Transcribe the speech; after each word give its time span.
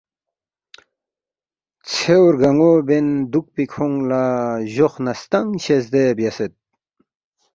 ژھیو 1.93 2.23
رگنو 2.33 2.71
بین 2.87 3.07
دوکپی 3.31 3.63
کھونگ 3.71 3.97
لا 4.09 4.23
جوخ 4.73 4.93
نہ 5.05 5.13
ستنگ 5.21 5.51
شزدے 5.63 6.03
بیاسید 6.17 6.53